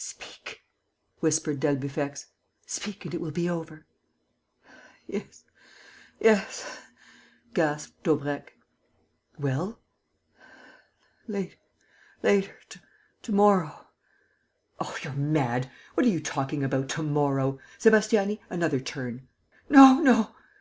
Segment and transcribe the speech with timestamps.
[0.00, 0.62] "Speak,"
[1.18, 2.26] whispered d'Albufex.
[2.66, 3.84] "Speak and it will be over."
[5.08, 5.42] "Yes...
[6.20, 6.82] yes..."
[7.52, 8.52] gasped Daubrecq.
[9.40, 9.80] "Well...?"
[11.26, 11.58] "Later...
[12.62, 13.88] to morrow...."
[14.78, 15.68] "Oh, you're mad!...
[15.94, 17.58] What are you talking about: to morrow?...
[17.80, 19.26] Sébastiani, another turn!"
[19.68, 20.32] "No, no!"